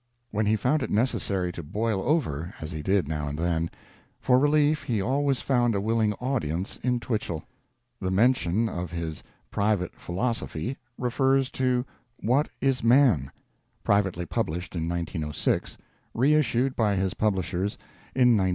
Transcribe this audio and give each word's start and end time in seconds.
When 0.31 0.47
he 0.47 0.55
found 0.55 0.81
it 0.81 0.89
necessary 0.89 1.51
to 1.51 1.61
boil 1.61 2.01
over, 2.01 2.55
as 2.59 2.71
he 2.71 2.81
did, 2.81 3.07
now 3.07 3.27
and 3.27 3.37
then, 3.37 3.69
far 4.19 4.39
relief, 4.39 4.81
he 4.81 4.99
always 4.99 5.41
found 5.41 5.75
a 5.75 5.79
willing 5.79 6.13
audience 6.13 6.77
in 6.77 6.99
TwicheQ. 6.99 7.43
The 7.99 8.09
mention 8.09 8.67
of 8.67 8.89
his 8.89 9.21
''Private 9.53 9.93
Philosophy" 9.93 10.75
refers 10.97 11.51
to 11.51 11.85
WluU 12.23 12.47
Is 12.61 12.81
Mamf, 12.81 13.29
privately 13.83 14.25
published 14.25 14.75
in 14.75 14.89
1906; 14.89 15.77
reissued 16.15 16.75
by 16.75 16.95
his 16.95 17.13
publishers 17.13 17.75
in 18.15 18.29
1916. 18.33 18.49